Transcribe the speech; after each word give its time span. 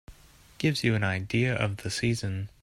Gives 0.57 0.83
you 0.83 0.95
an 0.95 1.03
idea 1.03 1.53
of 1.53 1.77
the 1.83 1.91
season. 1.91 2.49